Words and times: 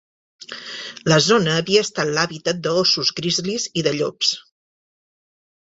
La 1.13 1.19
zona 1.25 1.53
havia 1.57 1.83
estat 1.87 2.11
l'hàbitat 2.17 2.63
d'óssos 2.69 3.13
grizzlies 3.21 3.71
i 3.83 3.87
de 3.89 3.97
llops. 4.01 4.35